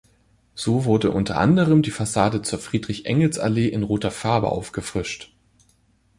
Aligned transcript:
So 0.55 0.85
wurde 0.85 1.11
unter 1.11 1.37
anderem 1.37 1.83
die 1.83 1.91
Fassade 1.91 2.41
zur 2.41 2.57
Friedrich-Engels-Allee 2.57 3.67
in 3.67 3.83
roter 3.83 4.09
Farbe 4.09 4.49
aufgefrischt. 4.49 5.31